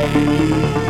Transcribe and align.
Música 0.00 0.89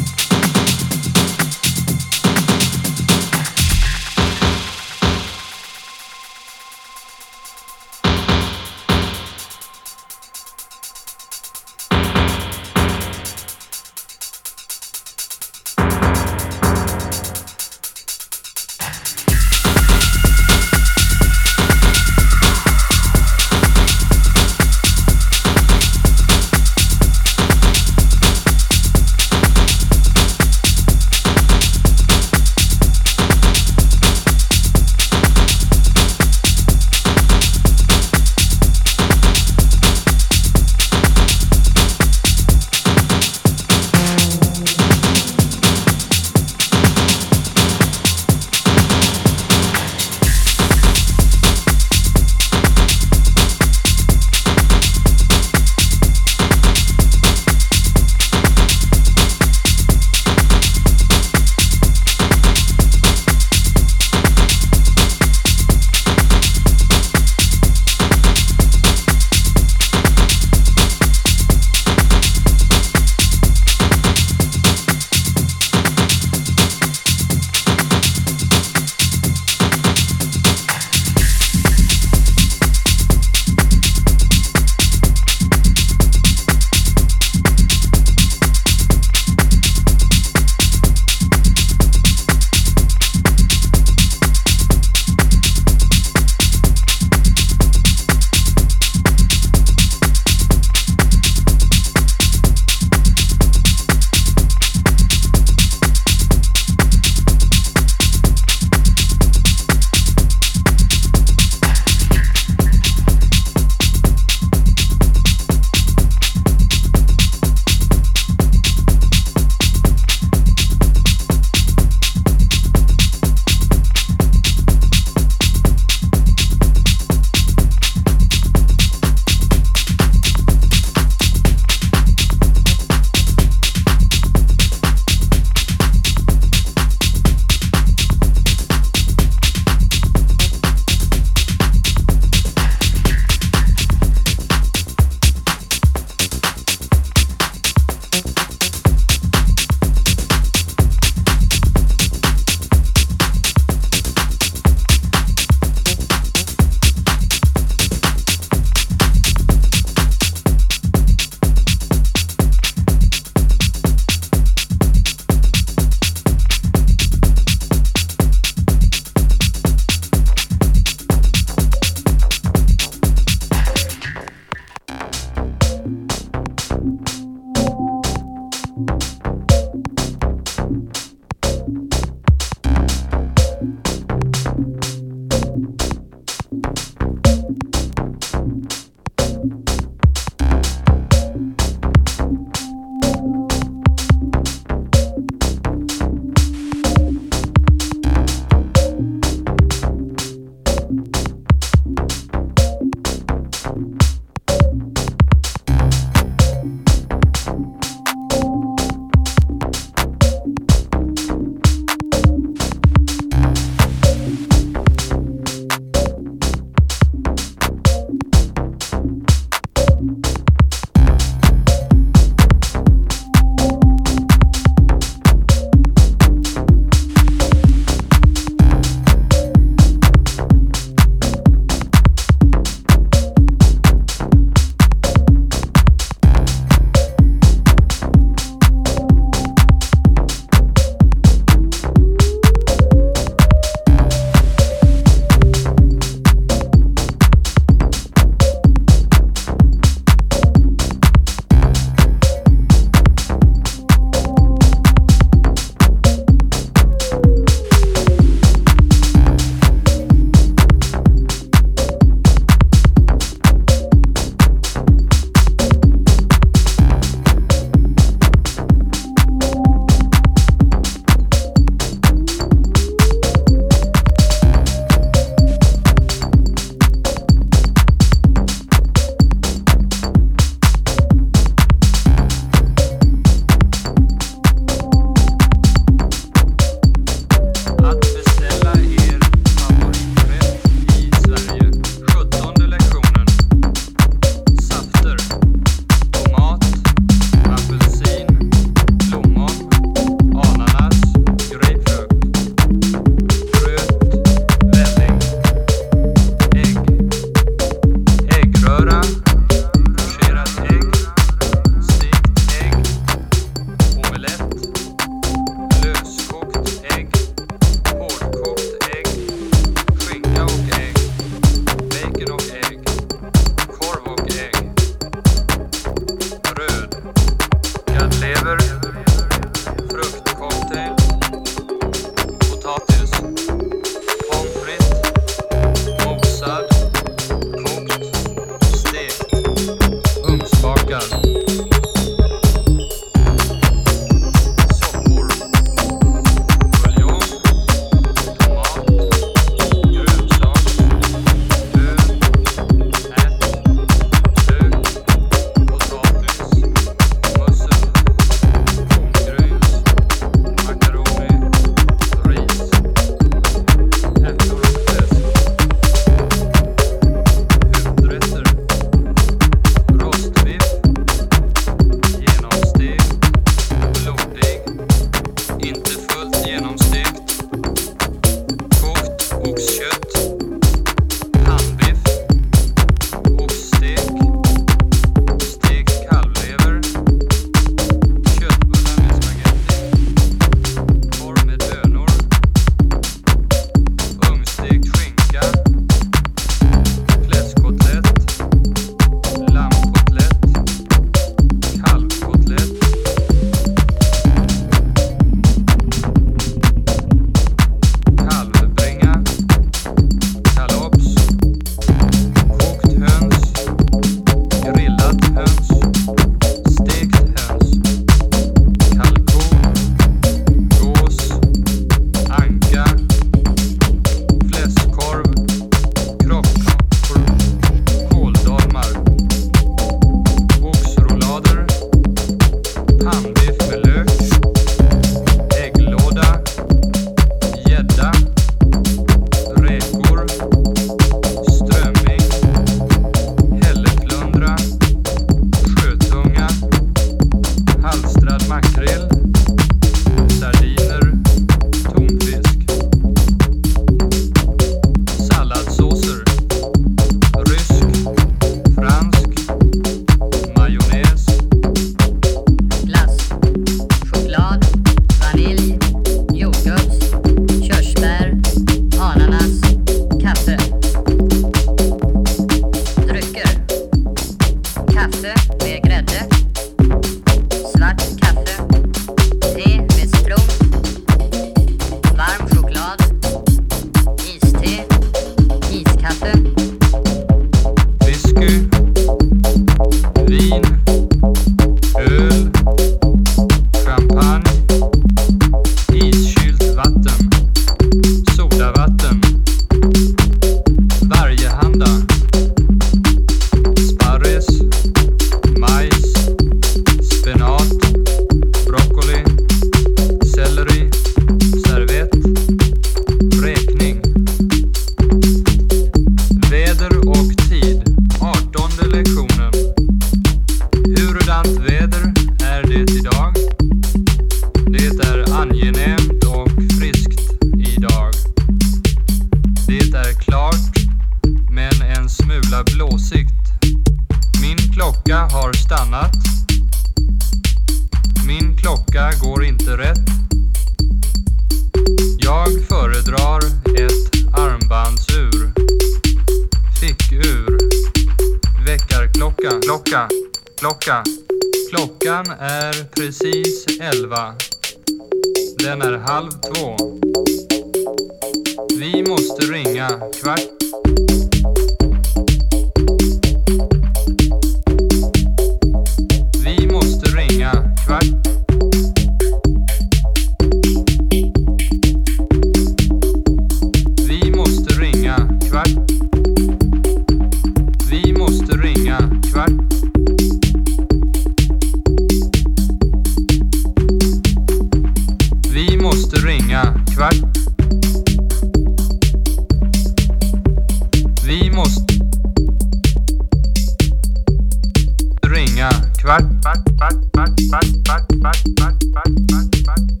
Quatsch, 596.01 596.23
Quatsch, 596.41 596.61
Quatsch, 596.77 596.95
Quatsch, 597.13 597.35
Quatsch, 597.47 597.73
Quatsch, 597.85 598.09
Quatsch, 598.19 598.41
Quatsch, 598.57 599.21
Quatsch, 599.29 599.63
Quatsch, 599.63 600.00